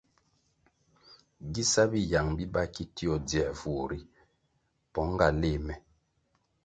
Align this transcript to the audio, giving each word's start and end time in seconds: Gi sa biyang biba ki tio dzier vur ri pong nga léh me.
Gi 1.53 1.63
sa 1.71 1.83
biyang 1.91 2.29
biba 2.37 2.61
ki 2.73 2.83
tio 2.95 3.13
dzier 3.27 3.51
vur 3.59 3.85
ri 3.89 3.99
pong 4.93 5.11
nga 5.15 5.27
léh 5.41 5.59
me. 5.65 5.75